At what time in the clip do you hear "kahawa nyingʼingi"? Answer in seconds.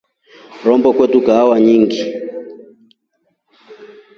1.25-2.01